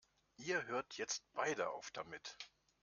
[0.37, 2.35] Ihr hört jetzt beide auf damit!